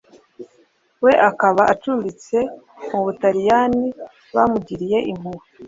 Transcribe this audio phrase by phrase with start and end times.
[1.03, 2.37] we akaba acumbitse
[2.89, 3.87] mu baturanyi
[4.35, 5.45] bamugiriye impuhwe